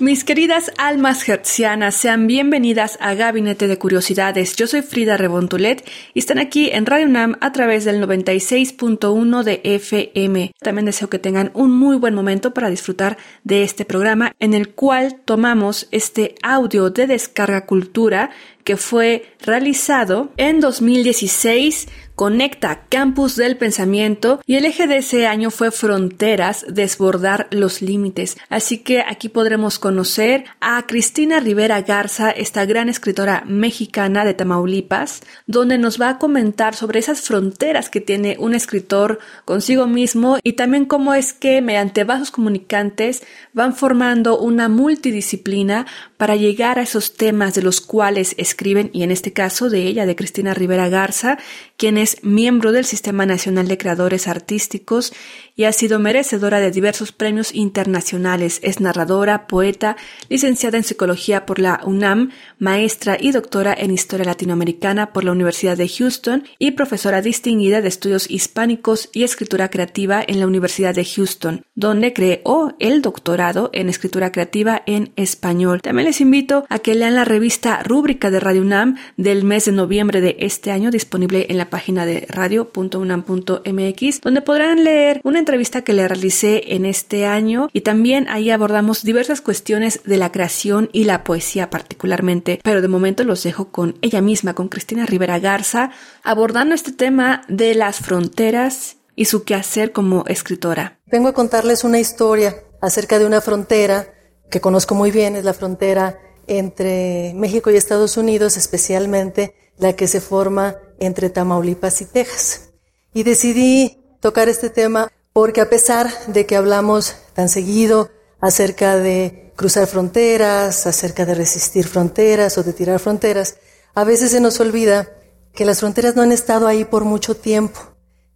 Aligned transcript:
Mis 0.00 0.24
queridas 0.24 0.72
almas 0.76 1.28
hertzianas, 1.28 1.94
sean 1.94 2.26
bienvenidas 2.26 2.98
a 3.00 3.14
Gabinete 3.14 3.68
de 3.68 3.78
Curiosidades. 3.78 4.56
Yo 4.56 4.66
soy 4.66 4.82
Frida 4.82 5.16
Rebontulet 5.16 5.88
y 6.14 6.18
están 6.18 6.40
aquí 6.40 6.68
en 6.72 6.84
Radio 6.84 7.06
UNAM 7.06 7.36
a 7.40 7.52
través 7.52 7.84
del 7.84 8.02
96.1 8.02 9.44
de 9.44 9.60
FM. 9.62 10.52
También 10.58 10.86
deseo 10.86 11.08
que 11.08 11.20
tengan 11.20 11.52
un 11.54 11.70
muy 11.70 11.96
buen 11.96 12.12
momento 12.12 12.52
para 12.52 12.70
disfrutar 12.70 13.18
de 13.44 13.62
este 13.62 13.84
programa 13.84 14.32
en 14.40 14.54
el 14.54 14.70
cual 14.70 15.20
tomamos 15.24 15.86
este 15.92 16.34
audio 16.42 16.90
de 16.90 17.06
descarga 17.06 17.64
cultura 17.64 18.30
que 18.64 18.76
fue 18.76 19.34
realizado 19.40 20.32
en 20.36 20.60
2016 20.60 21.86
conecta 22.14 22.86
campus 22.88 23.36
del 23.36 23.56
pensamiento 23.56 24.40
y 24.46 24.54
el 24.56 24.64
eje 24.64 24.86
de 24.86 24.98
ese 24.98 25.26
año 25.26 25.50
fue 25.50 25.70
fronteras, 25.70 26.64
desbordar 26.68 27.48
los 27.50 27.82
límites. 27.82 28.36
Así 28.48 28.78
que 28.78 29.00
aquí 29.00 29.28
podremos 29.28 29.78
conocer 29.78 30.44
a 30.60 30.86
Cristina 30.86 31.40
Rivera 31.40 31.82
Garza, 31.82 32.30
esta 32.30 32.64
gran 32.66 32.88
escritora 32.88 33.42
mexicana 33.46 34.24
de 34.24 34.34
Tamaulipas, 34.34 35.22
donde 35.46 35.78
nos 35.78 36.00
va 36.00 36.10
a 36.10 36.18
comentar 36.18 36.74
sobre 36.74 37.00
esas 37.00 37.22
fronteras 37.22 37.90
que 37.90 38.00
tiene 38.00 38.36
un 38.38 38.54
escritor 38.54 39.18
consigo 39.44 39.86
mismo 39.86 40.38
y 40.42 40.52
también 40.54 40.86
cómo 40.86 41.14
es 41.14 41.32
que 41.32 41.60
mediante 41.62 42.04
vasos 42.04 42.30
comunicantes 42.30 43.24
van 43.52 43.74
formando 43.74 44.38
una 44.38 44.68
multidisciplina 44.68 45.86
para 46.24 46.36
llegar 46.36 46.78
a 46.78 46.82
esos 46.82 47.18
temas 47.18 47.52
de 47.52 47.60
los 47.60 47.82
cuales 47.82 48.34
escriben 48.38 48.88
y 48.94 49.02
en 49.02 49.10
este 49.10 49.34
caso 49.34 49.68
de 49.68 49.82
ella, 49.82 50.06
de 50.06 50.16
Cristina 50.16 50.54
Rivera 50.54 50.88
Garza, 50.88 51.36
quien 51.76 51.98
es 51.98 52.24
miembro 52.24 52.72
del 52.72 52.86
Sistema 52.86 53.26
Nacional 53.26 53.68
de 53.68 53.76
Creadores 53.76 54.26
Artísticos 54.26 55.12
y 55.54 55.64
ha 55.64 55.72
sido 55.72 55.98
merecedora 55.98 56.60
de 56.60 56.70
diversos 56.70 57.12
premios 57.12 57.54
internacionales. 57.54 58.58
Es 58.62 58.80
narradora, 58.80 59.46
poeta, 59.46 59.96
licenciada 60.30 60.78
en 60.78 60.84
Psicología 60.84 61.44
por 61.44 61.58
la 61.58 61.80
UNAM, 61.84 62.30
maestra 62.58 63.18
y 63.20 63.30
doctora 63.30 63.74
en 63.76 63.90
Historia 63.90 64.24
Latinoamericana 64.24 65.12
por 65.12 65.24
la 65.24 65.32
Universidad 65.32 65.76
de 65.76 65.88
Houston 65.88 66.44
y 66.58 66.70
profesora 66.70 67.20
distinguida 67.20 67.82
de 67.82 67.88
Estudios 67.88 68.30
Hispánicos 68.30 69.10
y 69.12 69.24
Escritura 69.24 69.68
Creativa 69.68 70.24
en 70.26 70.40
la 70.40 70.46
Universidad 70.46 70.94
de 70.94 71.04
Houston, 71.04 71.66
donde 71.74 72.14
creó 72.14 72.74
el 72.78 73.02
doctorado 73.02 73.68
en 73.74 73.90
Escritura 73.90 74.32
Creativa 74.32 74.82
en 74.86 75.12
Español. 75.16 75.82
También 75.82 76.13
les 76.14 76.20
invito 76.20 76.64
a 76.68 76.78
que 76.78 76.94
lean 76.94 77.16
la 77.16 77.24
revista 77.24 77.82
Rúbrica 77.82 78.30
de 78.30 78.38
Radio 78.38 78.62
UNAM 78.62 78.98
del 79.16 79.42
mes 79.42 79.64
de 79.64 79.72
noviembre 79.72 80.20
de 80.20 80.36
este 80.38 80.70
año 80.70 80.92
disponible 80.92 81.46
en 81.48 81.58
la 81.58 81.70
página 81.70 82.06
de 82.06 82.24
radio.unam.mx 82.28 84.20
donde 84.20 84.40
podrán 84.40 84.84
leer 84.84 85.20
una 85.24 85.40
entrevista 85.40 85.82
que 85.82 85.92
le 85.92 86.06
realicé 86.06 86.74
en 86.76 86.86
este 86.86 87.26
año 87.26 87.68
y 87.72 87.80
también 87.80 88.28
ahí 88.28 88.50
abordamos 88.50 89.02
diversas 89.02 89.40
cuestiones 89.40 90.02
de 90.04 90.16
la 90.16 90.30
creación 90.30 90.88
y 90.92 91.02
la 91.02 91.24
poesía 91.24 91.68
particularmente, 91.68 92.60
pero 92.62 92.80
de 92.80 92.86
momento 92.86 93.24
los 93.24 93.42
dejo 93.42 93.72
con 93.72 93.96
ella 94.00 94.20
misma, 94.20 94.54
con 94.54 94.68
Cristina 94.68 95.06
Rivera 95.06 95.40
Garza, 95.40 95.90
abordando 96.22 96.76
este 96.76 96.92
tema 96.92 97.42
de 97.48 97.74
las 97.74 97.98
fronteras 97.98 98.98
y 99.16 99.24
su 99.24 99.42
quehacer 99.42 99.90
como 99.90 100.24
escritora. 100.28 100.96
Vengo 101.06 101.26
a 101.26 101.34
contarles 101.34 101.82
una 101.82 101.98
historia 101.98 102.54
acerca 102.80 103.18
de 103.18 103.26
una 103.26 103.40
frontera 103.40 104.13
que 104.54 104.60
conozco 104.60 104.94
muy 104.94 105.10
bien, 105.10 105.34
es 105.34 105.42
la 105.42 105.52
frontera 105.52 106.20
entre 106.46 107.32
México 107.34 107.72
y 107.72 107.76
Estados 107.76 108.16
Unidos, 108.16 108.56
especialmente 108.56 109.52
la 109.78 109.94
que 109.94 110.06
se 110.06 110.20
forma 110.20 110.76
entre 111.00 111.28
Tamaulipas 111.28 112.00
y 112.02 112.04
Texas. 112.04 112.70
Y 113.12 113.24
decidí 113.24 113.98
tocar 114.20 114.48
este 114.48 114.70
tema 114.70 115.10
porque 115.32 115.60
a 115.60 115.68
pesar 115.68 116.08
de 116.28 116.46
que 116.46 116.54
hablamos 116.54 117.16
tan 117.34 117.48
seguido 117.48 118.12
acerca 118.40 118.96
de 118.96 119.52
cruzar 119.56 119.88
fronteras, 119.88 120.86
acerca 120.86 121.26
de 121.26 121.34
resistir 121.34 121.88
fronteras 121.88 122.56
o 122.56 122.62
de 122.62 122.74
tirar 122.74 123.00
fronteras, 123.00 123.56
a 123.92 124.04
veces 124.04 124.30
se 124.30 124.40
nos 124.40 124.60
olvida 124.60 125.08
que 125.52 125.64
las 125.64 125.80
fronteras 125.80 126.14
no 126.14 126.22
han 126.22 126.30
estado 126.30 126.68
ahí 126.68 126.84
por 126.84 127.04
mucho 127.04 127.34
tiempo, 127.34 127.80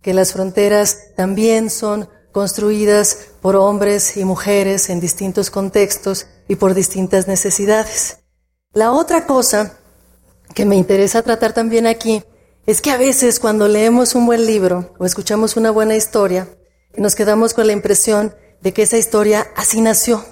que 0.02 0.14
las 0.14 0.32
fronteras 0.32 1.14
también 1.14 1.70
son 1.70 2.08
construidas 2.32 3.18
por 3.40 3.56
hombres 3.56 4.16
y 4.16 4.24
mujeres 4.24 4.90
en 4.90 5.00
distintos 5.00 5.50
contextos 5.50 6.26
y 6.48 6.56
por 6.56 6.74
distintas 6.74 7.28
necesidades. 7.28 8.18
La 8.72 8.92
otra 8.92 9.26
cosa 9.26 9.78
que 10.54 10.64
me 10.64 10.76
interesa 10.76 11.22
tratar 11.22 11.52
también 11.52 11.86
aquí 11.86 12.22
es 12.66 12.82
que 12.82 12.90
a 12.90 12.98
veces 12.98 13.40
cuando 13.40 13.66
leemos 13.66 14.14
un 14.14 14.26
buen 14.26 14.44
libro 14.44 14.94
o 14.98 15.06
escuchamos 15.06 15.56
una 15.56 15.70
buena 15.70 15.96
historia, 15.96 16.48
nos 16.96 17.14
quedamos 17.14 17.54
con 17.54 17.66
la 17.66 17.72
impresión 17.72 18.34
de 18.60 18.72
que 18.72 18.82
esa 18.82 18.98
historia 18.98 19.46
así 19.56 19.80
nació, 19.80 20.24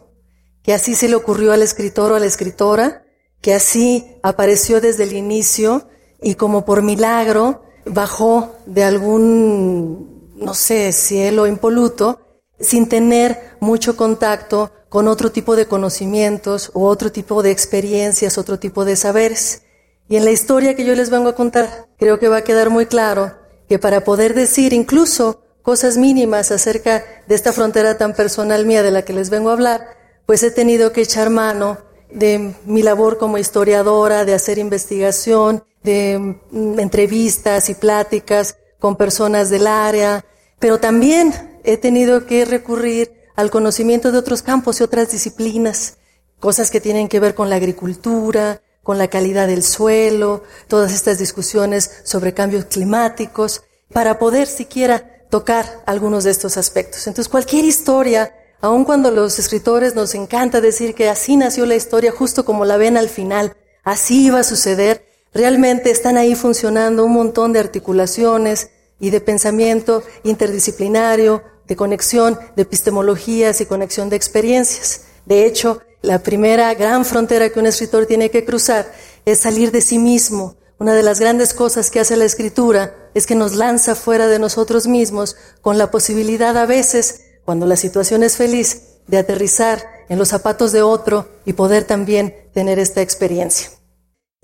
que 0.62 0.74
así 0.74 0.94
se 0.94 1.08
le 1.08 1.14
ocurrió 1.14 1.52
al 1.52 1.62
escritor 1.62 2.12
o 2.12 2.16
a 2.16 2.20
la 2.20 2.26
escritora, 2.26 3.04
que 3.40 3.54
así 3.54 4.18
apareció 4.22 4.80
desde 4.80 5.04
el 5.04 5.12
inicio 5.12 5.88
y 6.20 6.34
como 6.34 6.64
por 6.64 6.82
milagro 6.82 7.62
bajó 7.84 8.56
de 8.66 8.84
algún, 8.84 10.15
no 10.36 10.54
sé, 10.54 10.92
cielo 10.92 11.46
impoluto, 11.46 12.20
sin 12.60 12.88
tener 12.88 13.56
mucho 13.60 13.96
contacto 13.96 14.70
con 14.88 15.08
otro 15.08 15.32
tipo 15.32 15.56
de 15.56 15.66
conocimientos 15.66 16.70
o 16.74 16.86
otro 16.86 17.12
tipo 17.12 17.42
de 17.42 17.50
experiencias, 17.50 18.38
otro 18.38 18.58
tipo 18.58 18.84
de 18.84 18.96
saberes. 18.96 19.62
Y 20.08 20.16
en 20.16 20.24
la 20.24 20.30
historia 20.30 20.76
que 20.76 20.84
yo 20.84 20.94
les 20.94 21.10
vengo 21.10 21.28
a 21.28 21.34
contar, 21.34 21.88
creo 21.98 22.18
que 22.18 22.28
va 22.28 22.38
a 22.38 22.44
quedar 22.44 22.70
muy 22.70 22.86
claro 22.86 23.34
que 23.68 23.78
para 23.78 24.04
poder 24.04 24.34
decir 24.34 24.72
incluso 24.72 25.42
cosas 25.62 25.96
mínimas 25.96 26.52
acerca 26.52 27.04
de 27.26 27.34
esta 27.34 27.52
frontera 27.52 27.98
tan 27.98 28.14
personal 28.14 28.64
mía 28.66 28.84
de 28.84 28.92
la 28.92 29.02
que 29.02 29.12
les 29.12 29.30
vengo 29.30 29.50
a 29.50 29.54
hablar, 29.54 29.88
pues 30.24 30.42
he 30.44 30.52
tenido 30.52 30.92
que 30.92 31.02
echar 31.02 31.28
mano 31.28 31.78
de 32.10 32.54
mi 32.64 32.82
labor 32.82 33.18
como 33.18 33.36
historiadora, 33.36 34.24
de 34.24 34.34
hacer 34.34 34.58
investigación, 34.58 35.64
de 35.82 36.36
mm, 36.50 36.78
entrevistas 36.78 37.68
y 37.68 37.74
pláticas 37.74 38.56
con 38.78 38.96
personas 38.96 39.50
del 39.50 39.66
área, 39.66 40.24
pero 40.58 40.78
también 40.80 41.60
he 41.64 41.76
tenido 41.76 42.26
que 42.26 42.44
recurrir 42.44 43.12
al 43.34 43.50
conocimiento 43.50 44.12
de 44.12 44.18
otros 44.18 44.42
campos 44.42 44.80
y 44.80 44.84
otras 44.84 45.10
disciplinas, 45.10 45.98
cosas 46.40 46.70
que 46.70 46.80
tienen 46.80 47.08
que 47.08 47.20
ver 47.20 47.34
con 47.34 47.50
la 47.50 47.56
agricultura, 47.56 48.62
con 48.82 48.98
la 48.98 49.08
calidad 49.08 49.48
del 49.48 49.62
suelo, 49.62 50.44
todas 50.68 50.92
estas 50.92 51.18
discusiones 51.18 51.90
sobre 52.04 52.34
cambios 52.34 52.66
climáticos, 52.66 53.62
para 53.92 54.18
poder 54.18 54.46
siquiera 54.46 55.26
tocar 55.30 55.82
algunos 55.86 56.24
de 56.24 56.30
estos 56.30 56.56
aspectos. 56.56 57.06
Entonces, 57.06 57.28
cualquier 57.28 57.64
historia, 57.64 58.34
aun 58.60 58.84
cuando 58.84 59.10
los 59.10 59.38
escritores 59.38 59.94
nos 59.94 60.14
encanta 60.14 60.60
decir 60.60 60.94
que 60.94 61.08
así 61.08 61.36
nació 61.36 61.66
la 61.66 61.74
historia, 61.74 62.12
justo 62.12 62.44
como 62.44 62.64
la 62.64 62.76
ven 62.76 62.96
al 62.96 63.08
final, 63.08 63.56
así 63.82 64.26
iba 64.26 64.40
a 64.40 64.44
suceder, 64.44 65.05
realmente 65.36 65.90
están 65.90 66.16
ahí 66.16 66.34
funcionando 66.34 67.04
un 67.04 67.12
montón 67.12 67.52
de 67.52 67.60
articulaciones 67.60 68.70
y 68.98 69.10
de 69.10 69.20
pensamiento 69.20 70.02
interdisciplinario, 70.24 71.42
de 71.66 71.76
conexión 71.76 72.38
de 72.56 72.62
epistemologías 72.62 73.60
y 73.60 73.66
conexión 73.66 74.08
de 74.08 74.16
experiencias. 74.16 75.02
De 75.26 75.44
hecho, 75.44 75.80
la 76.02 76.20
primera 76.20 76.72
gran 76.74 77.04
frontera 77.04 77.50
que 77.50 77.58
un 77.58 77.66
escritor 77.66 78.06
tiene 78.06 78.30
que 78.30 78.44
cruzar 78.44 78.90
es 79.24 79.40
salir 79.40 79.72
de 79.72 79.80
sí 79.80 79.98
mismo. 79.98 80.56
Una 80.78 80.94
de 80.94 81.02
las 81.02 81.20
grandes 81.20 81.52
cosas 81.54 81.90
que 81.90 82.00
hace 82.00 82.16
la 82.16 82.24
escritura 82.24 82.94
es 83.14 83.26
que 83.26 83.34
nos 83.34 83.54
lanza 83.54 83.94
fuera 83.94 84.26
de 84.26 84.38
nosotros 84.38 84.86
mismos 84.86 85.36
con 85.60 85.78
la 85.78 85.90
posibilidad 85.90 86.56
a 86.56 86.66
veces, 86.66 87.22
cuando 87.44 87.66
la 87.66 87.76
situación 87.76 88.22
es 88.22 88.36
feliz, 88.36 88.82
de 89.06 89.18
aterrizar 89.18 89.82
en 90.08 90.18
los 90.18 90.28
zapatos 90.28 90.72
de 90.72 90.82
otro 90.82 91.28
y 91.44 91.54
poder 91.54 91.84
también 91.84 92.34
tener 92.52 92.78
esta 92.78 93.02
experiencia. 93.02 93.70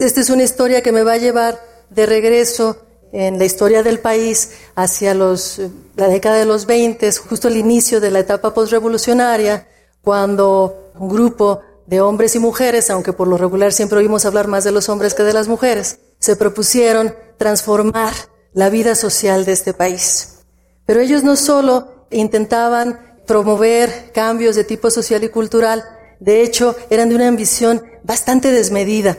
Esta 0.02 0.20
es 0.20 0.30
una 0.30 0.42
historia 0.42 0.82
que 0.82 0.90
me 0.90 1.04
va 1.04 1.12
a 1.12 1.18
llevar 1.18 1.60
de 1.90 2.06
regreso 2.06 2.76
en 3.12 3.38
la 3.38 3.44
historia 3.44 3.84
del 3.84 4.00
país 4.00 4.50
hacia 4.74 5.14
los, 5.14 5.60
la 5.94 6.08
década 6.08 6.38
de 6.38 6.44
los 6.44 6.66
20, 6.66 7.08
justo 7.12 7.46
el 7.46 7.56
inicio 7.56 8.00
de 8.00 8.10
la 8.10 8.18
etapa 8.18 8.52
postrevolucionaria, 8.52 9.68
cuando 10.00 10.90
un 10.98 11.08
grupo 11.08 11.60
de 11.86 12.00
hombres 12.00 12.34
y 12.34 12.40
mujeres, 12.40 12.90
aunque 12.90 13.12
por 13.12 13.28
lo 13.28 13.36
regular 13.36 13.72
siempre 13.72 13.98
oímos 13.98 14.24
hablar 14.24 14.48
más 14.48 14.64
de 14.64 14.72
los 14.72 14.88
hombres 14.88 15.14
que 15.14 15.22
de 15.22 15.34
las 15.34 15.46
mujeres, 15.46 16.00
se 16.18 16.34
propusieron 16.34 17.14
transformar 17.36 18.12
la 18.54 18.70
vida 18.70 18.96
social 18.96 19.44
de 19.44 19.52
este 19.52 19.72
país. 19.72 20.40
Pero 20.84 20.98
ellos 20.98 21.22
no 21.22 21.36
solo 21.36 22.06
intentaban 22.10 23.20
promover 23.24 24.10
cambios 24.12 24.56
de 24.56 24.64
tipo 24.64 24.90
social 24.90 25.22
y 25.22 25.28
cultural 25.28 25.84
De 26.18 26.42
hecho, 26.42 26.76
eran 26.88 27.08
de 27.08 27.16
una 27.16 27.26
ambición 27.26 27.82
bastante 28.04 28.52
desmedida. 28.52 29.16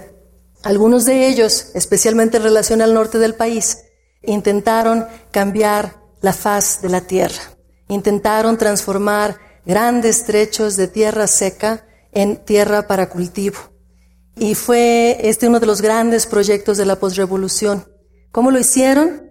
Algunos 0.64 1.04
de 1.04 1.28
ellos, 1.28 1.68
especialmente 1.74 2.38
en 2.38 2.44
relación 2.44 2.82
al 2.82 2.94
norte 2.94 3.20
del 3.20 3.36
país, 3.36 3.80
intentaron 4.22 5.06
cambiar 5.32 6.02
la 6.22 6.32
faz 6.32 6.82
de 6.82 6.88
la 6.90 7.02
tierra. 7.02 7.42
Intentaron 7.90 8.58
transformar 8.58 9.38
grandes 9.66 10.24
trechos 10.24 10.78
de 10.78 10.88
tierra 10.88 11.28
seca 11.28 11.86
en 12.14 12.38
tierra 12.38 12.88
para 12.88 13.10
cultivo. 13.10 13.58
Y 14.38 14.56
fue 14.56 15.18
este 15.28 15.50
uno 15.50 15.60
de 15.60 15.68
los 15.68 15.82
grandes 15.82 16.26
proyectos 16.26 16.78
de 16.78 16.86
la 16.86 16.96
posrevolución. 16.96 17.86
¿Cómo 18.32 18.50
lo 18.50 18.58
hicieron? 18.58 19.30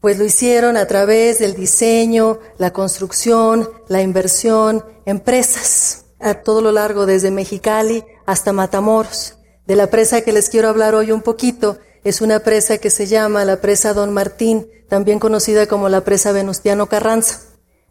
Pues 0.00 0.18
lo 0.18 0.24
hicieron 0.24 0.78
a 0.78 0.86
través 0.86 1.40
del 1.40 1.54
diseño, 1.54 2.40
la 2.56 2.72
construcción, 2.72 3.68
la 3.88 4.00
inversión, 4.00 4.82
empresas, 5.04 6.06
a 6.18 6.34
todo 6.34 6.62
lo 6.62 6.72
largo 6.72 7.04
desde 7.04 7.30
Mexicali 7.30 8.02
hasta 8.26 8.52
Matamoros. 8.54 9.36
De 9.70 9.76
la 9.76 9.86
presa 9.86 10.22
que 10.22 10.32
les 10.32 10.48
quiero 10.48 10.68
hablar 10.68 10.96
hoy 10.96 11.12
un 11.12 11.22
poquito, 11.22 11.78
es 12.02 12.20
una 12.22 12.40
presa 12.40 12.78
que 12.78 12.90
se 12.90 13.06
llama 13.06 13.44
la 13.44 13.60
presa 13.60 13.94
Don 13.94 14.12
Martín, 14.12 14.66
también 14.88 15.20
conocida 15.20 15.68
como 15.68 15.88
la 15.88 16.00
presa 16.00 16.32
Venustiano 16.32 16.88
Carranza. 16.88 17.42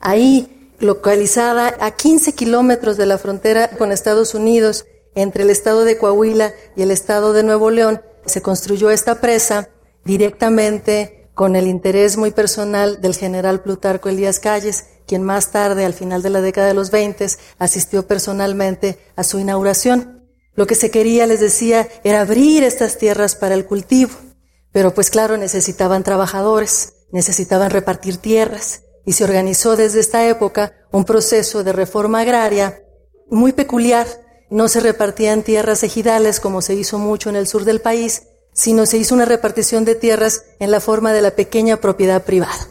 Ahí, 0.02 0.74
localizada 0.80 1.74
a 1.80 1.92
15 1.92 2.34
kilómetros 2.34 2.98
de 2.98 3.06
la 3.06 3.18
frontera 3.18 3.70
con 3.78 3.94
Estados 3.94 4.36
Unidos, 4.36 4.88
entre 5.16 5.44
el 5.44 5.50
estado 5.50 5.86
de 5.86 5.98
Coahuila 5.98 6.54
y 6.76 6.82
el 6.82 6.92
estado 6.92 7.32
de 7.32 7.44
Nuevo 7.44 7.70
León, 7.70 8.02
se 8.26 8.42
construyó 8.42 8.92
esta 8.92 9.22
presa 9.22 9.70
directamente 10.04 11.30
con 11.34 11.56
el 11.56 11.66
interés 11.66 12.18
muy 12.18 12.32
personal 12.32 13.00
del 13.00 13.16
general 13.16 13.62
Plutarco 13.62 14.10
Elías 14.10 14.42
Calles, 14.42 14.84
quien 15.08 15.24
más 15.24 15.52
tarde, 15.52 15.86
al 15.86 15.94
final 15.94 16.24
de 16.24 16.30
la 16.30 16.42
década 16.42 16.68
de 16.68 16.74
los 16.74 16.92
20, 16.92 17.26
asistió 17.58 18.06
personalmente 18.06 19.00
a 19.16 19.24
su 19.24 19.40
inauguración. 19.40 20.19
Lo 20.56 20.68
que 20.68 20.76
se 20.76 20.92
quería, 20.92 21.28
les 21.28 21.40
decía, 21.40 21.88
era 22.04 22.22
abrir 22.22 22.64
estas 22.64 22.98
tierras 22.98 23.36
para 23.36 23.56
el 23.56 23.66
cultivo, 23.66 24.12
pero 24.72 24.94
pues 24.94 25.10
claro, 25.10 25.38
necesitaban 25.38 26.04
trabajadores, 26.04 26.94
necesitaban 27.12 27.72
repartir 27.72 28.18
tierras, 28.18 28.84
y 29.06 29.14
se 29.14 29.24
organizó 29.24 29.76
desde 29.76 30.00
esta 30.00 30.28
época 30.28 30.74
un 30.92 31.06
proceso 31.06 31.64
de 31.64 31.74
reforma 31.74 32.20
agraria 32.20 32.84
muy 33.30 33.54
peculiar. 33.54 34.06
No 34.52 34.68
se 34.68 34.80
repartían 34.80 35.44
tierras 35.44 35.84
ejidales 35.84 36.40
como 36.40 36.62
se 36.62 36.76
hizo 36.76 37.00
mucho 37.00 37.30
en 37.30 37.36
el 37.36 37.48
sur 37.48 37.66
del 37.66 37.82
país, 37.82 38.28
sino 38.54 38.86
se 38.86 38.98
hizo 38.98 39.16
una 39.16 39.26
repartición 39.26 39.86
de 39.86 39.96
tierras 39.96 40.44
en 40.60 40.72
la 40.72 40.80
forma 40.80 41.14
de 41.14 41.22
la 41.22 41.32
pequeña 41.32 41.78
propiedad 41.78 42.24
privada. 42.24 42.68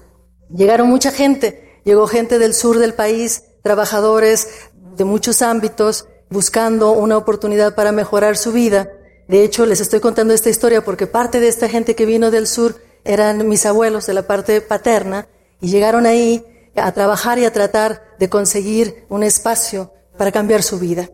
Llegaron 0.48 0.88
mucha 0.88 1.10
gente, 1.10 1.80
llegó 1.84 2.06
gente 2.06 2.38
del 2.38 2.54
sur 2.54 2.78
del 2.78 2.94
país, 2.94 3.42
trabajadores 3.62 4.48
de 4.96 5.04
muchos 5.04 5.42
ámbitos, 5.42 6.06
buscando 6.30 6.92
una 6.92 7.16
oportunidad 7.16 7.74
para 7.74 7.92
mejorar 7.92 8.36
su 8.36 8.52
vida. 8.52 8.90
De 9.28 9.44
hecho, 9.44 9.66
les 9.66 9.80
estoy 9.80 10.00
contando 10.00 10.34
esta 10.34 10.50
historia 10.50 10.84
porque 10.84 11.06
parte 11.06 11.40
de 11.40 11.48
esta 11.48 11.68
gente 11.68 11.94
que 11.94 12.06
vino 12.06 12.30
del 12.30 12.46
sur 12.46 12.76
eran 13.04 13.46
mis 13.48 13.66
abuelos 13.66 14.06
de 14.06 14.14
la 14.14 14.26
parte 14.26 14.60
paterna 14.60 15.28
y 15.60 15.68
llegaron 15.68 16.06
ahí 16.06 16.44
a 16.76 16.92
trabajar 16.92 17.38
y 17.38 17.44
a 17.44 17.52
tratar 17.52 18.02
de 18.18 18.28
conseguir 18.28 19.04
un 19.08 19.22
espacio 19.22 19.92
para 20.16 20.32
cambiar 20.32 20.62
su 20.62 20.78
vida. 20.78 21.10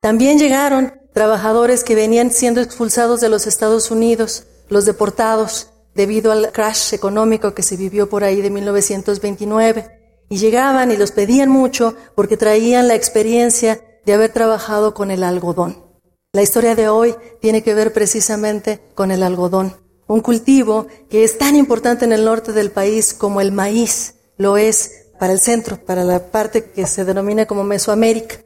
También 0.00 0.38
llegaron 0.38 0.94
trabajadores 1.12 1.84
que 1.84 1.94
venían 1.94 2.30
siendo 2.30 2.60
expulsados 2.60 3.20
de 3.20 3.28
los 3.28 3.46
Estados 3.46 3.90
Unidos, 3.90 4.44
los 4.68 4.84
deportados, 4.84 5.68
debido 5.94 6.32
al 6.32 6.52
crash 6.52 6.94
económico 6.94 7.54
que 7.54 7.62
se 7.62 7.76
vivió 7.76 8.08
por 8.08 8.24
ahí 8.24 8.40
de 8.40 8.50
1929. 8.50 10.00
Y 10.28 10.38
llegaban 10.38 10.90
y 10.90 10.96
los 10.96 11.12
pedían 11.12 11.50
mucho 11.50 11.94
porque 12.14 12.36
traían 12.36 12.88
la 12.88 12.94
experiencia 12.94 13.80
de 14.04 14.12
haber 14.14 14.32
trabajado 14.32 14.94
con 14.94 15.10
el 15.10 15.22
algodón. 15.22 15.84
La 16.32 16.42
historia 16.42 16.74
de 16.74 16.88
hoy 16.88 17.14
tiene 17.40 17.62
que 17.62 17.74
ver 17.74 17.92
precisamente 17.92 18.80
con 18.94 19.10
el 19.10 19.22
algodón, 19.22 19.76
un 20.06 20.20
cultivo 20.20 20.86
que 21.10 21.24
es 21.24 21.38
tan 21.38 21.56
importante 21.56 22.04
en 22.04 22.12
el 22.12 22.24
norte 22.24 22.52
del 22.52 22.70
país 22.70 23.14
como 23.14 23.40
el 23.40 23.52
maíz 23.52 24.14
lo 24.36 24.56
es 24.56 25.08
para 25.18 25.32
el 25.32 25.40
centro, 25.40 25.78
para 25.84 26.04
la 26.04 26.30
parte 26.30 26.70
que 26.70 26.86
se 26.86 27.04
denomina 27.04 27.46
como 27.46 27.64
Mesoamérica. 27.64 28.36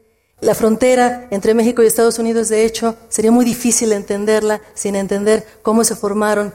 La 0.41 0.55
frontera 0.55 1.29
entre 1.31 1.55
México 1.55 1.83
y 1.83 1.87
Estados 1.87 2.19
Unidos, 2.19 2.51
de 2.51 2.67
hecho, 2.67 2.97
sería 3.09 3.31
muy 3.31 3.45
difícil 3.45 3.93
entenderla 3.93 4.61
sin 4.75 4.95
entender 4.95 5.47
cómo 5.63 5.85
se 5.85 5.97
formaron 5.97 6.55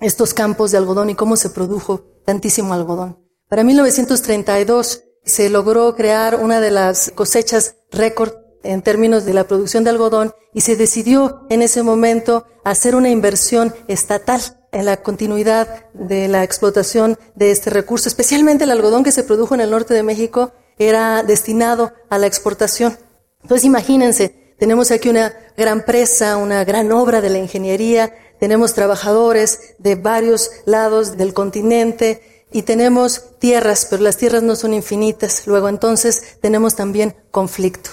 estos 0.00 0.34
campos 0.34 0.70
de 0.70 0.78
algodón 0.78 1.10
y 1.10 1.14
cómo 1.14 1.36
se 1.36 1.50
produjo 1.50 2.04
tantísimo 2.24 2.74
algodón. 2.74 3.18
Para 3.48 3.64
1932 3.64 5.02
se 5.26 5.50
logró 5.50 5.94
crear 5.96 6.36
una 6.36 6.60
de 6.60 6.70
las 6.70 7.10
cosechas 7.14 7.74
récord 7.90 8.32
en 8.62 8.82
términos 8.82 9.24
de 9.24 9.34
la 9.34 9.44
producción 9.44 9.84
de 9.84 9.90
algodón 9.90 10.32
y 10.54 10.62
se 10.62 10.76
decidió 10.76 11.46
en 11.50 11.62
ese 11.62 11.82
momento 11.82 12.46
hacer 12.64 12.94
una 12.94 13.10
inversión 13.10 13.74
estatal 13.88 14.40
en 14.72 14.86
la 14.86 15.02
continuidad 15.02 15.86
de 15.92 16.28
la 16.28 16.44
explotación 16.44 17.18
de 17.34 17.50
este 17.50 17.70
recurso, 17.70 18.08
especialmente 18.08 18.64
el 18.64 18.70
algodón 18.70 19.04
que 19.04 19.12
se 19.12 19.24
produjo 19.24 19.54
en 19.54 19.60
el 19.60 19.70
norte 19.70 19.94
de 19.94 20.02
México 20.02 20.52
era 20.78 21.22
destinado 21.22 21.92
a 22.08 22.18
la 22.18 22.26
exportación. 22.26 22.96
Entonces 23.42 23.64
imagínense, 23.64 24.54
tenemos 24.58 24.90
aquí 24.90 25.08
una 25.08 25.34
gran 25.56 25.84
presa, 25.84 26.36
una 26.36 26.64
gran 26.64 26.92
obra 26.92 27.20
de 27.20 27.30
la 27.30 27.38
ingeniería, 27.38 28.12
tenemos 28.38 28.74
trabajadores 28.74 29.74
de 29.78 29.94
varios 29.94 30.50
lados 30.66 31.16
del 31.16 31.32
continente, 31.32 32.35
y 32.52 32.62
tenemos 32.62 33.38
tierras, 33.38 33.86
pero 33.90 34.02
las 34.02 34.16
tierras 34.16 34.42
no 34.42 34.56
son 34.56 34.74
infinitas. 34.74 35.46
Luego 35.46 35.68
entonces 35.68 36.38
tenemos 36.40 36.74
también 36.76 37.16
conflicto. 37.30 37.90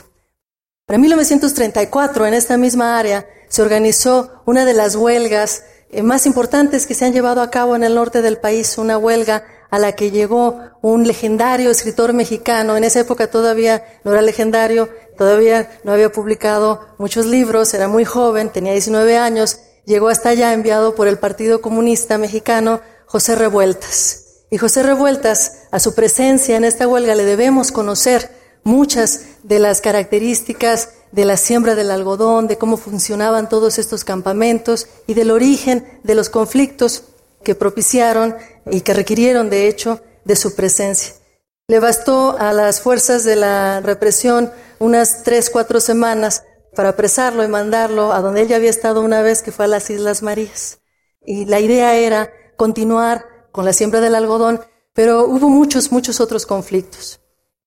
Para 0.85 0.99
1934, 0.99 2.27
en 2.27 2.33
esta 2.33 2.57
misma 2.57 2.97
área, 2.97 3.27
se 3.49 3.61
organizó 3.61 4.41
una 4.45 4.65
de 4.65 4.73
las 4.73 4.95
huelgas 4.95 5.63
eh, 5.89 6.03
más 6.03 6.25
importantes 6.25 6.85
que 6.85 6.93
se 6.93 7.05
han 7.05 7.13
llevado 7.13 7.41
a 7.41 7.49
cabo 7.49 7.75
en 7.75 7.83
el 7.83 7.95
norte 7.95 8.21
del 8.21 8.37
país, 8.37 8.77
una 8.77 8.97
huelga 8.97 9.45
a 9.69 9.79
la 9.79 9.93
que 9.93 10.11
llegó 10.11 10.59
un 10.81 11.07
legendario 11.07 11.69
escritor 11.69 12.13
mexicano. 12.13 12.75
En 12.77 12.83
esa 12.83 12.99
época 12.99 13.29
todavía 13.29 13.83
no 14.03 14.11
era 14.11 14.21
legendario, 14.21 14.89
todavía 15.17 15.79
no 15.83 15.93
había 15.93 16.11
publicado 16.11 16.81
muchos 16.97 17.25
libros, 17.25 17.73
era 17.73 17.87
muy 17.87 18.05
joven, 18.05 18.49
tenía 18.49 18.73
19 18.73 19.17
años, 19.17 19.59
llegó 19.85 20.09
hasta 20.09 20.29
allá 20.29 20.53
enviado 20.53 20.95
por 20.95 21.07
el 21.07 21.17
Partido 21.17 21.61
Comunista 21.61 22.17
Mexicano 22.17 22.81
José 23.05 23.35
Revueltas. 23.35 24.22
Y 24.53 24.59
José 24.59 24.83
Revueltas, 24.83 25.63
a 25.71 25.79
su 25.79 25.95
presencia 25.95 26.55
en 26.55 26.63
esta 26.63 26.87
huelga 26.87 27.15
le 27.15 27.25
debemos 27.25 27.71
conocer 27.71 28.29
muchas 28.63 29.21
de 29.41 29.57
las 29.57 29.81
características 29.81 30.89
de 31.11 31.25
la 31.25 31.37
siembra 31.37 31.73
del 31.73 31.89
algodón, 31.89 32.45
de 32.45 32.59
cómo 32.59 32.77
funcionaban 32.77 33.49
todos 33.49 33.79
estos 33.79 34.03
campamentos 34.03 34.85
y 35.07 35.15
del 35.15 35.31
origen 35.31 35.99
de 36.03 36.13
los 36.13 36.29
conflictos 36.29 37.05
que 37.43 37.55
propiciaron 37.55 38.35
y 38.69 38.81
que 38.81 38.93
requirieron, 38.93 39.49
de 39.49 39.67
hecho, 39.67 40.01
de 40.23 40.35
su 40.35 40.53
presencia. 40.53 41.15
Le 41.67 41.79
bastó 41.79 42.37
a 42.37 42.53
las 42.53 42.79
fuerzas 42.79 43.23
de 43.23 43.35
la 43.35 43.81
represión 43.81 44.51
unas 44.77 45.23
tres, 45.23 45.49
cuatro 45.49 45.79
semanas 45.79 46.43
para 46.75 46.89
apresarlo 46.89 47.43
y 47.43 47.47
mandarlo 47.47 48.13
a 48.13 48.21
donde 48.21 48.41
él 48.41 48.49
ya 48.49 48.57
había 48.57 48.69
estado 48.69 49.01
una 49.01 49.23
vez, 49.23 49.41
que 49.41 49.51
fue 49.51 49.65
a 49.65 49.69
las 49.69 49.89
Islas 49.89 50.21
Marías. 50.21 50.77
Y 51.25 51.45
la 51.45 51.59
idea 51.59 51.95
era 51.95 52.31
continuar 52.55 53.32
con 53.53 53.63
la 53.63 53.71
siembra 53.71 54.01
del 54.01 54.15
algodón, 54.15 54.59
pero 54.93 55.25
hubo 55.25 55.47
muchos, 55.47 55.91
muchos 55.91 56.19
otros 56.19 56.45
conflictos. 56.45 57.21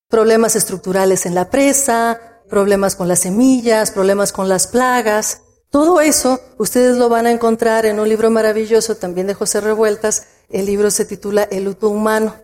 Problemas 0.09 0.57
estructurales 0.57 1.27
en 1.27 1.35
la 1.35 1.49
presa, 1.49 2.43
problemas 2.51 2.97
con 2.97 3.09
las 3.09 3.21
semillas, 3.21 3.93
problemas 3.93 4.33
con 4.33 4.49
las 4.49 4.67
plagas. 4.67 5.43
Todo 5.71 6.01
eso 6.01 6.41
ustedes 6.59 6.97
lo 6.97 7.09
van 7.09 7.27
a 7.27 7.31
encontrar 7.31 7.87
en 7.87 8.01
un 8.01 8.09
libro 8.09 8.31
maravilloso 8.31 8.97
también 8.97 9.29
de 9.29 9.35
José 9.35 9.61
Revueltas. 9.61 10.27
El 10.51 10.67
libro 10.67 10.91
se 10.91 11.05
titula 11.05 11.45
El 11.45 11.65
luto 11.65 11.89
humano. 11.89 12.35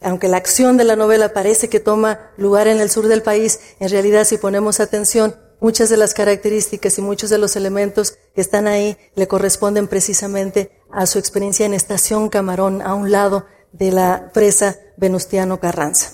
Aunque 0.00 0.28
la 0.28 0.36
acción 0.36 0.76
de 0.76 0.84
la 0.84 0.96
novela 0.96 1.32
parece 1.32 1.68
que 1.68 1.80
toma 1.80 2.30
lugar 2.36 2.68
en 2.68 2.80
el 2.80 2.90
sur 2.90 3.08
del 3.08 3.22
país, 3.22 3.58
en 3.80 3.88
realidad 3.88 4.24
si 4.24 4.38
ponemos 4.38 4.78
atención, 4.78 5.36
muchas 5.60 5.88
de 5.88 5.96
las 5.96 6.14
características 6.14 6.98
y 6.98 7.02
muchos 7.02 7.30
de 7.30 7.38
los 7.38 7.54
elementos 7.54 8.18
que 8.34 8.40
están 8.40 8.66
ahí 8.66 8.96
le 9.14 9.28
corresponden 9.28 9.86
precisamente 9.86 10.81
a 10.92 11.06
su 11.06 11.18
experiencia 11.18 11.66
en 11.66 11.74
Estación 11.74 12.28
Camarón, 12.28 12.82
a 12.82 12.94
un 12.94 13.10
lado 13.10 13.46
de 13.72 13.90
la 13.90 14.30
presa 14.32 14.76
Venustiano 14.96 15.58
Carranza. 15.58 16.12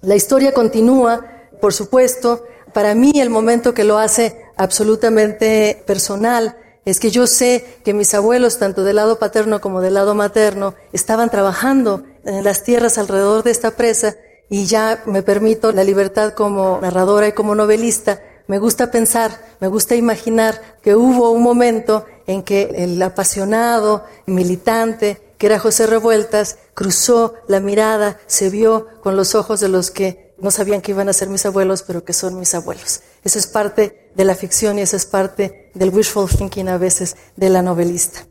La 0.00 0.16
historia 0.16 0.54
continúa, 0.54 1.48
por 1.60 1.74
supuesto. 1.74 2.44
Para 2.72 2.94
mí 2.94 3.12
el 3.16 3.30
momento 3.30 3.74
que 3.74 3.84
lo 3.84 3.98
hace 3.98 4.44
absolutamente 4.56 5.82
personal 5.86 6.56
es 6.84 7.00
que 7.00 7.10
yo 7.10 7.26
sé 7.26 7.80
que 7.84 7.92
mis 7.92 8.14
abuelos, 8.14 8.58
tanto 8.58 8.84
del 8.84 8.96
lado 8.96 9.18
paterno 9.18 9.60
como 9.60 9.80
del 9.80 9.94
lado 9.94 10.14
materno, 10.14 10.74
estaban 10.92 11.30
trabajando 11.30 12.04
en 12.24 12.44
las 12.44 12.62
tierras 12.62 12.96
alrededor 12.98 13.42
de 13.42 13.50
esta 13.50 13.72
presa 13.72 14.16
y 14.48 14.64
ya 14.64 15.02
me 15.06 15.22
permito 15.22 15.72
la 15.72 15.84
libertad 15.84 16.32
como 16.32 16.78
narradora 16.80 17.28
y 17.28 17.32
como 17.32 17.54
novelista. 17.54 18.22
Me 18.46 18.58
gusta 18.58 18.90
pensar, 18.90 19.30
me 19.60 19.68
gusta 19.68 19.94
imaginar 19.94 20.60
que 20.82 20.96
hubo 20.96 21.30
un 21.30 21.42
momento 21.42 22.06
en 22.30 22.42
que 22.42 22.70
el 22.76 23.02
apasionado 23.02 24.04
militante 24.26 25.30
que 25.40 25.46
era 25.46 25.58
José 25.58 25.86
Revueltas 25.86 26.58
cruzó 26.74 27.32
la 27.48 27.60
mirada, 27.60 28.20
se 28.26 28.50
vio 28.50 28.86
con 29.00 29.16
los 29.16 29.34
ojos 29.34 29.58
de 29.60 29.70
los 29.70 29.90
que 29.90 30.34
no 30.38 30.50
sabían 30.50 30.82
que 30.82 30.92
iban 30.92 31.08
a 31.08 31.14
ser 31.14 31.30
mis 31.30 31.46
abuelos, 31.46 31.82
pero 31.82 32.04
que 32.04 32.12
son 32.12 32.38
mis 32.38 32.54
abuelos. 32.54 33.00
Eso 33.24 33.38
es 33.38 33.46
parte 33.46 34.10
de 34.14 34.24
la 34.26 34.34
ficción 34.34 34.78
y 34.78 34.82
eso 34.82 34.96
es 34.96 35.06
parte 35.06 35.70
del 35.72 35.94
wishful 35.94 36.28
thinking 36.28 36.68
a 36.68 36.76
veces 36.76 37.16
de 37.36 37.48
la 37.48 37.62
novelista. 37.62 38.26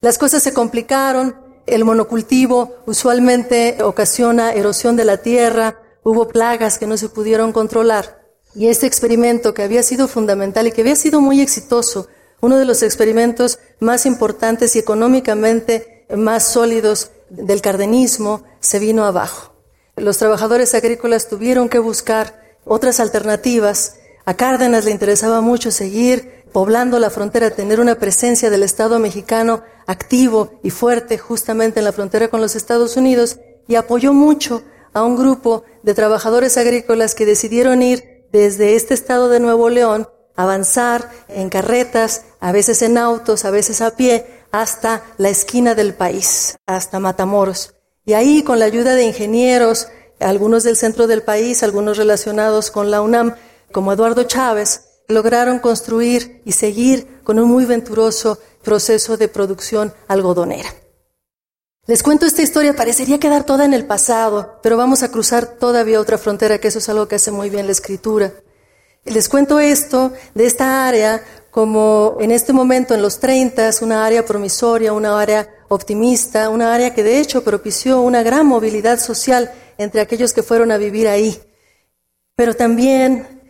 Las 0.00 0.18
cosas 0.18 0.42
se 0.42 0.52
complicaron, 0.52 1.36
el 1.64 1.84
monocultivo 1.84 2.74
usualmente 2.86 3.78
ocasiona 3.80 4.52
erosión 4.52 4.96
de 4.96 5.04
la 5.04 5.18
tierra, 5.18 5.80
hubo 6.02 6.26
plagas 6.26 6.76
que 6.76 6.88
no 6.88 6.96
se 6.96 7.08
pudieron 7.08 7.52
controlar. 7.52 8.20
Y 8.52 8.66
este 8.66 8.88
experimento 8.88 9.54
que 9.54 9.62
había 9.62 9.84
sido 9.84 10.08
fundamental 10.08 10.66
y 10.66 10.72
que 10.72 10.80
había 10.80 10.96
sido 10.96 11.20
muy 11.20 11.40
exitoso, 11.40 12.08
uno 12.42 12.58
de 12.58 12.64
los 12.64 12.82
experimentos 12.82 13.60
más 13.80 14.04
importantes 14.04 14.76
y 14.76 14.80
económicamente 14.80 16.04
más 16.14 16.42
sólidos 16.42 17.12
del 17.30 17.62
cardenismo, 17.62 18.42
se 18.60 18.78
vino 18.78 19.04
abajo. 19.04 19.54
Los 19.96 20.18
trabajadores 20.18 20.74
agrícolas 20.74 21.28
tuvieron 21.28 21.68
que 21.68 21.78
buscar 21.78 22.42
otras 22.64 22.98
alternativas. 22.98 23.96
A 24.24 24.34
Cárdenas 24.34 24.84
le 24.84 24.90
interesaba 24.90 25.40
mucho 25.40 25.70
seguir 25.70 26.42
poblando 26.52 26.98
la 26.98 27.10
frontera, 27.10 27.52
tener 27.52 27.80
una 27.80 27.94
presencia 27.94 28.50
del 28.50 28.64
Estado 28.64 28.98
mexicano 28.98 29.62
activo 29.86 30.58
y 30.64 30.70
fuerte 30.70 31.18
justamente 31.18 31.78
en 31.78 31.84
la 31.84 31.92
frontera 31.92 32.28
con 32.28 32.40
los 32.40 32.56
Estados 32.56 32.96
Unidos 32.96 33.38
y 33.68 33.76
apoyó 33.76 34.12
mucho 34.12 34.62
a 34.92 35.04
un 35.04 35.16
grupo 35.16 35.62
de 35.84 35.94
trabajadores 35.94 36.58
agrícolas 36.58 37.14
que 37.14 37.24
decidieron 37.24 37.82
ir 37.82 38.26
desde 38.32 38.74
este 38.74 38.94
estado 38.94 39.28
de 39.28 39.40
Nuevo 39.40 39.68
León, 39.68 40.08
avanzar 40.36 41.10
en 41.28 41.48
carretas, 41.48 42.24
a 42.40 42.52
veces 42.52 42.82
en 42.82 42.98
autos, 42.98 43.44
a 43.44 43.50
veces 43.50 43.80
a 43.80 43.96
pie, 43.96 44.26
hasta 44.50 45.02
la 45.18 45.28
esquina 45.28 45.74
del 45.74 45.94
país, 45.94 46.56
hasta 46.66 47.00
Matamoros. 47.00 47.74
Y 48.04 48.14
ahí, 48.14 48.42
con 48.42 48.58
la 48.58 48.64
ayuda 48.64 48.94
de 48.94 49.04
ingenieros, 49.04 49.88
algunos 50.20 50.64
del 50.64 50.76
centro 50.76 51.06
del 51.06 51.22
país, 51.22 51.62
algunos 51.62 51.96
relacionados 51.96 52.70
con 52.70 52.90
la 52.90 53.00
UNAM, 53.00 53.34
como 53.70 53.92
Eduardo 53.92 54.24
Chávez, 54.24 55.02
lograron 55.08 55.58
construir 55.58 56.42
y 56.44 56.52
seguir 56.52 57.20
con 57.24 57.38
un 57.38 57.48
muy 57.48 57.64
venturoso 57.64 58.38
proceso 58.62 59.16
de 59.16 59.28
producción 59.28 59.92
algodonera. 60.08 60.70
Les 61.86 62.02
cuento 62.02 62.26
esta 62.26 62.42
historia, 62.42 62.76
parecería 62.76 63.18
quedar 63.18 63.44
toda 63.44 63.64
en 63.64 63.74
el 63.74 63.86
pasado, 63.86 64.60
pero 64.62 64.76
vamos 64.76 65.02
a 65.02 65.10
cruzar 65.10 65.58
todavía 65.58 66.00
otra 66.00 66.16
frontera, 66.16 66.58
que 66.58 66.68
eso 66.68 66.78
es 66.78 66.88
algo 66.88 67.08
que 67.08 67.16
hace 67.16 67.32
muy 67.32 67.50
bien 67.50 67.66
la 67.66 67.72
escritura. 67.72 68.32
Les 69.04 69.28
cuento 69.28 69.58
esto 69.58 70.12
de 70.34 70.46
esta 70.46 70.86
área 70.86 71.22
como 71.50 72.16
en 72.20 72.30
este 72.30 72.52
momento, 72.52 72.94
en 72.94 73.02
los 73.02 73.18
30, 73.18 73.70
una 73.82 74.06
área 74.06 74.24
promisoria, 74.24 74.92
una 74.92 75.20
área 75.20 75.48
optimista, 75.68 76.48
una 76.48 76.72
área 76.72 76.94
que 76.94 77.02
de 77.02 77.18
hecho 77.18 77.42
propició 77.42 78.00
una 78.00 78.22
gran 78.22 78.46
movilidad 78.46 78.98
social 79.00 79.52
entre 79.76 80.00
aquellos 80.00 80.32
que 80.32 80.42
fueron 80.42 80.70
a 80.70 80.78
vivir 80.78 81.08
ahí. 81.08 81.38
Pero 82.36 82.54
también 82.54 83.42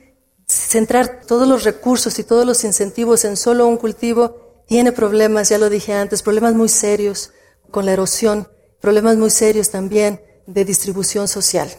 centrar 0.49 1.21
todos 1.27 1.47
los 1.47 1.65
recursos 1.65 2.19
y 2.19 2.25
todos 2.25 2.47
los 2.47 2.65
incentivos 2.65 3.25
en 3.25 3.37
solo 3.37 3.67
un 3.67 3.77
cultivo 3.77 4.65
tiene 4.67 4.91
problemas, 4.91 5.51
ya 5.51 5.59
lo 5.59 5.69
dije 5.69 5.93
antes, 5.93 6.23
problemas 6.23 6.55
muy 6.55 6.71
serios 6.71 7.33
con 7.71 7.85
la 7.85 7.93
erosión, 7.93 8.49
problemas 8.81 9.17
muy 9.17 9.31
serios 9.31 9.71
también 9.71 10.21
de 10.47 10.65
distribución 10.65 11.29
social. 11.29 11.71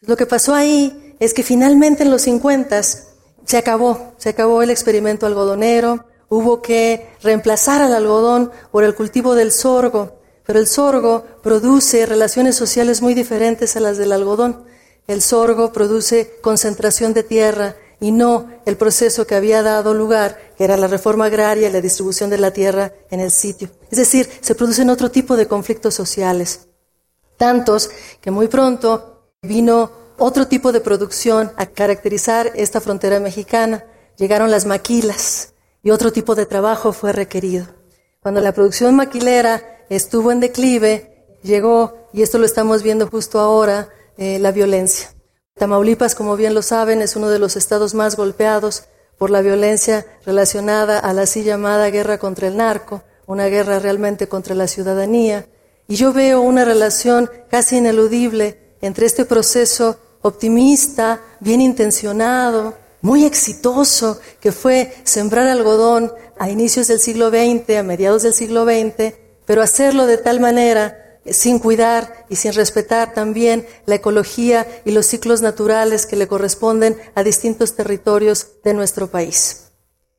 Lo 0.00 0.16
que 0.16 0.26
pasó 0.26 0.54
ahí 0.54 1.05
es 1.20 1.34
que 1.34 1.42
finalmente 1.42 2.02
en 2.02 2.10
los 2.10 2.22
50 2.22 2.82
se 2.82 3.56
acabó, 3.56 4.12
se 4.16 4.30
acabó 4.30 4.62
el 4.62 4.70
experimento 4.70 5.26
algodonero, 5.26 6.04
hubo 6.28 6.60
que 6.60 7.08
reemplazar 7.22 7.82
al 7.82 7.94
algodón 7.94 8.50
por 8.70 8.84
el 8.84 8.94
cultivo 8.94 9.34
del 9.34 9.52
sorgo, 9.52 10.20
pero 10.44 10.58
el 10.58 10.66
sorgo 10.66 11.24
produce 11.42 12.06
relaciones 12.06 12.56
sociales 12.56 13.02
muy 13.02 13.14
diferentes 13.14 13.76
a 13.76 13.80
las 13.80 13.98
del 13.98 14.12
algodón. 14.12 14.64
El 15.06 15.22
sorgo 15.22 15.72
produce 15.72 16.38
concentración 16.40 17.14
de 17.14 17.22
tierra 17.22 17.76
y 18.00 18.12
no 18.12 18.48
el 18.66 18.76
proceso 18.76 19.26
que 19.26 19.34
había 19.34 19.62
dado 19.62 19.94
lugar, 19.94 20.38
que 20.56 20.64
era 20.64 20.76
la 20.76 20.86
reforma 20.86 21.26
agraria 21.26 21.68
y 21.68 21.72
la 21.72 21.80
distribución 21.80 22.30
de 22.30 22.38
la 22.38 22.52
tierra 22.52 22.92
en 23.10 23.20
el 23.20 23.30
sitio. 23.30 23.70
Es 23.90 23.98
decir, 23.98 24.28
se 24.40 24.54
producen 24.54 24.90
otro 24.90 25.10
tipo 25.10 25.36
de 25.36 25.46
conflictos 25.46 25.94
sociales. 25.94 26.68
Tantos 27.36 27.90
que 28.20 28.30
muy 28.30 28.48
pronto 28.48 29.30
vino 29.42 30.05
otro 30.18 30.46
tipo 30.48 30.72
de 30.72 30.80
producción 30.80 31.52
a 31.56 31.66
caracterizar 31.66 32.52
esta 32.54 32.80
frontera 32.80 33.20
mexicana. 33.20 33.84
Llegaron 34.16 34.50
las 34.50 34.66
maquilas 34.66 35.54
y 35.82 35.90
otro 35.90 36.12
tipo 36.12 36.34
de 36.34 36.46
trabajo 36.46 36.92
fue 36.92 37.12
requerido. 37.12 37.66
Cuando 38.20 38.40
la 38.40 38.52
producción 38.52 38.96
maquilera 38.96 39.62
estuvo 39.88 40.32
en 40.32 40.40
declive, 40.40 41.26
llegó, 41.42 42.08
y 42.12 42.22
esto 42.22 42.38
lo 42.38 42.46
estamos 42.46 42.82
viendo 42.82 43.06
justo 43.08 43.38
ahora, 43.38 43.88
eh, 44.16 44.38
la 44.38 44.52
violencia. 44.52 45.10
Tamaulipas, 45.54 46.14
como 46.14 46.36
bien 46.36 46.54
lo 46.54 46.62
saben, 46.62 47.02
es 47.02 47.16
uno 47.16 47.30
de 47.30 47.38
los 47.38 47.56
estados 47.56 47.94
más 47.94 48.16
golpeados 48.16 48.84
por 49.16 49.30
la 49.30 49.42
violencia 49.42 50.06
relacionada 50.24 50.98
a 50.98 51.12
la 51.12 51.22
así 51.22 51.42
llamada 51.42 51.88
guerra 51.90 52.18
contra 52.18 52.48
el 52.48 52.56
narco, 52.56 53.02
una 53.26 53.46
guerra 53.46 53.78
realmente 53.78 54.28
contra 54.28 54.54
la 54.54 54.68
ciudadanía. 54.68 55.46
Y 55.88 55.96
yo 55.96 56.12
veo 56.12 56.40
una 56.40 56.64
relación 56.64 57.30
casi 57.48 57.78
ineludible 57.78 58.76
entre 58.80 59.06
este 59.06 59.24
proceso 59.24 59.98
optimista, 60.26 61.20
bien 61.40 61.60
intencionado, 61.60 62.74
muy 63.00 63.24
exitoso, 63.24 64.20
que 64.40 64.52
fue 64.52 64.94
sembrar 65.04 65.46
algodón 65.46 66.12
a 66.38 66.50
inicios 66.50 66.88
del 66.88 67.00
siglo 67.00 67.30
XX, 67.30 67.78
a 67.78 67.82
mediados 67.82 68.22
del 68.22 68.34
siglo 68.34 68.64
XX, 68.64 69.14
pero 69.44 69.62
hacerlo 69.62 70.06
de 70.06 70.18
tal 70.18 70.40
manera 70.40 71.20
sin 71.30 71.58
cuidar 71.58 72.26
y 72.28 72.36
sin 72.36 72.52
respetar 72.52 73.12
también 73.14 73.66
la 73.86 73.96
ecología 73.96 74.66
y 74.84 74.92
los 74.92 75.06
ciclos 75.06 75.42
naturales 75.42 76.06
que 76.06 76.16
le 76.16 76.28
corresponden 76.28 76.96
a 77.14 77.22
distintos 77.22 77.74
territorios 77.74 78.48
de 78.64 78.74
nuestro 78.74 79.08
país. 79.08 79.64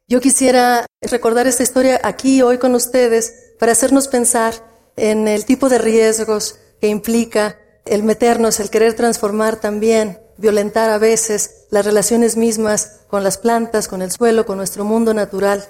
Yo 0.07 0.21
quisiera 0.21 0.85
recordar 1.01 1.47
esta 1.47 1.63
historia 1.63 1.99
aquí 2.03 2.41
hoy 2.41 2.57
con 2.57 2.75
ustedes 2.75 3.33
para 3.59 3.73
hacernos 3.73 4.07
pensar 4.07 4.53
en 4.95 5.27
el 5.27 5.45
tipo 5.45 5.69
de 5.69 5.77
riesgos 5.77 6.59
que 6.79 6.87
implica 6.87 7.59
el 7.89 8.03
meternos, 8.03 8.59
el 8.59 8.69
querer 8.69 8.93
transformar 8.93 9.59
también, 9.59 10.19
violentar 10.37 10.89
a 10.89 10.97
veces 10.97 11.65
las 11.69 11.85
relaciones 11.85 12.37
mismas 12.37 13.01
con 13.07 13.23
las 13.23 13.37
plantas, 13.37 13.87
con 13.87 14.01
el 14.01 14.11
suelo, 14.11 14.45
con 14.45 14.57
nuestro 14.57 14.83
mundo 14.83 15.13
natural. 15.13 15.63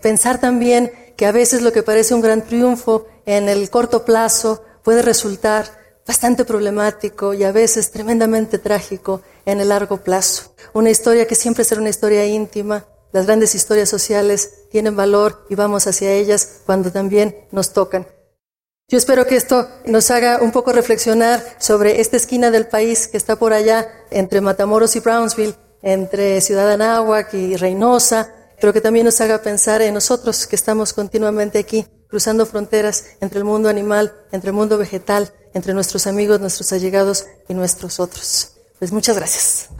Pensar 0.00 0.40
también 0.40 0.92
que 1.16 1.26
a 1.26 1.32
veces 1.32 1.62
lo 1.62 1.72
que 1.72 1.82
parece 1.82 2.14
un 2.14 2.20
gran 2.20 2.42
triunfo 2.42 3.06
en 3.26 3.48
el 3.48 3.70
corto 3.70 4.04
plazo 4.04 4.64
puede 4.82 5.02
resultar 5.02 5.66
bastante 6.06 6.44
problemático 6.44 7.34
y 7.34 7.44
a 7.44 7.52
veces 7.52 7.90
tremendamente 7.90 8.58
trágico 8.58 9.22
en 9.44 9.60
el 9.60 9.68
largo 9.68 9.98
plazo. 9.98 10.54
Una 10.72 10.90
historia 10.90 11.26
que 11.26 11.34
siempre 11.34 11.64
será 11.64 11.80
una 11.80 11.90
historia 11.90 12.26
íntima. 12.26 12.86
Las 13.12 13.26
grandes 13.26 13.54
historias 13.54 13.88
sociales 13.88 14.68
tienen 14.70 14.96
valor 14.96 15.46
y 15.50 15.54
vamos 15.54 15.86
hacia 15.86 16.12
ellas 16.12 16.62
cuando 16.66 16.90
también 16.90 17.36
nos 17.50 17.72
tocan. 17.72 18.06
Yo 18.92 18.98
espero 18.98 19.26
que 19.26 19.36
esto 19.36 19.70
nos 19.86 20.10
haga 20.10 20.42
un 20.42 20.52
poco 20.52 20.70
reflexionar 20.70 21.42
sobre 21.58 22.02
esta 22.02 22.18
esquina 22.18 22.50
del 22.50 22.66
país 22.66 23.08
que 23.08 23.16
está 23.16 23.36
por 23.36 23.54
allá 23.54 23.88
entre 24.10 24.42
Matamoros 24.42 24.96
y 24.96 25.00
Brownsville, 25.00 25.54
entre 25.80 26.42
Ciudad 26.42 26.70
Anáhuac 26.70 27.32
y 27.32 27.56
Reynosa, 27.56 28.28
pero 28.60 28.74
que 28.74 28.82
también 28.82 29.06
nos 29.06 29.18
haga 29.22 29.40
pensar 29.40 29.80
en 29.80 29.94
nosotros 29.94 30.46
que 30.46 30.56
estamos 30.56 30.92
continuamente 30.92 31.58
aquí, 31.58 31.86
cruzando 32.06 32.44
fronteras 32.44 33.06
entre 33.22 33.38
el 33.38 33.46
mundo 33.46 33.70
animal, 33.70 34.12
entre 34.30 34.50
el 34.50 34.56
mundo 34.56 34.76
vegetal, 34.76 35.32
entre 35.54 35.72
nuestros 35.72 36.06
amigos, 36.06 36.40
nuestros 36.40 36.70
allegados 36.74 37.24
y 37.48 37.54
nuestros 37.54 37.98
otros. 37.98 38.58
Pues 38.78 38.92
muchas 38.92 39.16
gracias. 39.16 39.70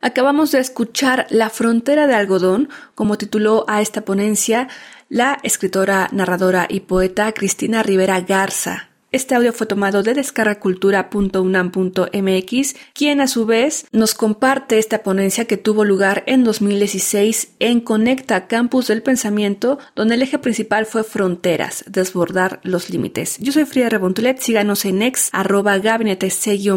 Acabamos 0.00 0.52
de 0.52 0.60
escuchar 0.60 1.26
La 1.28 1.50
frontera 1.50 2.06
de 2.06 2.14
algodón, 2.14 2.68
como 2.94 3.18
tituló 3.18 3.64
a 3.68 3.80
esta 3.80 4.00
ponencia 4.00 4.68
la 5.08 5.38
escritora, 5.42 6.08
narradora 6.12 6.66
y 6.68 6.80
poeta 6.80 7.32
Cristina 7.32 7.82
Rivera 7.82 8.20
Garza. 8.20 8.90
Este 9.10 9.34
audio 9.34 9.54
fue 9.54 9.66
tomado 9.66 10.02
de 10.02 10.12
descargacultura.unam.mx, 10.12 12.76
quien 12.92 13.22
a 13.22 13.26
su 13.26 13.46
vez 13.46 13.86
nos 13.90 14.14
comparte 14.14 14.78
esta 14.78 15.02
ponencia 15.02 15.46
que 15.46 15.56
tuvo 15.56 15.86
lugar 15.86 16.24
en 16.26 16.44
2016 16.44 17.54
en 17.58 17.80
Conecta 17.80 18.46
Campus 18.48 18.88
del 18.88 19.02
Pensamiento, 19.02 19.78
donde 19.96 20.16
el 20.16 20.20
eje 20.20 20.38
principal 20.38 20.84
fue 20.84 21.04
fronteras, 21.04 21.86
desbordar 21.88 22.60
los 22.64 22.90
límites. 22.90 23.38
Yo 23.38 23.52
soy 23.52 23.64
Frida 23.64 23.88
Rebontulet, 23.88 24.40
síganos 24.40 24.84
en 24.84 25.00
ex, 25.00 25.30
arroba 25.32 25.78
gabinete 25.78 26.30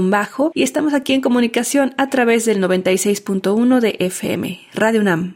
bajo 0.04 0.54
y 0.54 0.64
estamos 0.64 0.94
aquí 0.94 1.12
en 1.12 1.20
comunicación 1.20 1.94
a 1.98 2.10
través 2.10 2.46
del 2.46 2.64
96.1 2.64 3.82
de 3.82 3.98
FM, 4.00 4.58
Radio 4.74 5.02
UNAM. 5.02 5.36